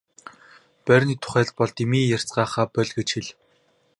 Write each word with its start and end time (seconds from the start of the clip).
Байрны 0.85 1.13
тухайд 1.23 1.49
бол 1.57 1.71
дэмий 1.77 2.09
ярьцгаахаа 2.15 2.65
боль 2.75 2.93
гэж 2.97 3.09
хэл. 3.13 3.27